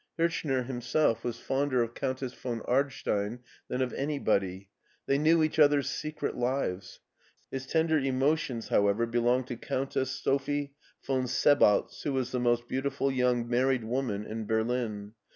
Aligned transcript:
Hirch 0.17 0.43
ner 0.45 0.63
himself 0.63 1.23
was 1.23 1.37
fonder 1.39 1.83
of 1.83 1.93
Countess 1.93 2.33
von 2.33 2.61
Ardstein 2.61 3.37
than 3.67 3.83
of 3.83 3.93
anybody. 3.93 4.67
They 5.05 5.19
knew 5.19 5.43
each 5.43 5.59
other's 5.59 5.91
secret 5.91 6.35
lives. 6.35 6.99
His 7.51 7.67
tender 7.67 7.99
emotions, 7.99 8.69
however, 8.69 9.05
belonged 9.05 9.45
to 9.49 9.57
Countess 9.57 10.09
Sophie 10.09 10.73
von 11.05 11.25
Sebaltz, 11.27 12.01
who 12.01 12.13
was 12.13 12.31
the 12.31 12.39
most 12.39 12.67
beautiful 12.67 13.11
young 13.11 13.47
married 13.47 13.83
woman 13.83 14.25
in 14.25 14.47
Berlin. 14.47 15.13